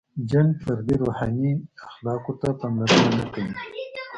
•جن 0.29 0.47
فردي 0.61 0.95
روحاني 1.01 1.51
اخلاقو 1.85 2.33
ته 2.41 2.49
پاملرنه 2.59 3.09
نهکوي. 3.17 3.53